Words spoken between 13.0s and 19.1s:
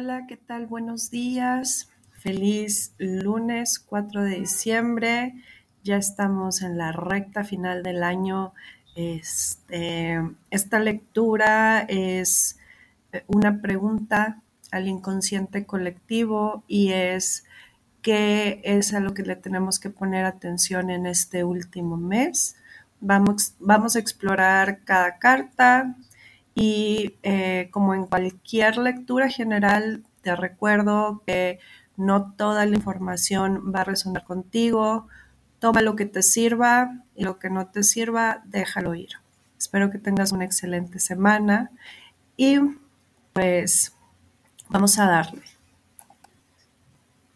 eh, una pregunta al inconsciente colectivo y es qué es a